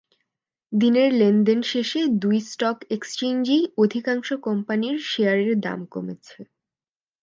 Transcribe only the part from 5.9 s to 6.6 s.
কমেছে।